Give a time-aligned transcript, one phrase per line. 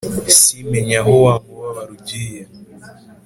[0.37, 2.41] simenya aho wa mubabaro ugiye!”